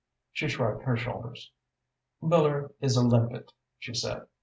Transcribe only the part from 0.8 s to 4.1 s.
her shoulders. "Miller is a limpet," she